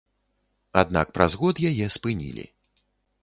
[0.81, 2.45] Аднак праз год яе спынілі.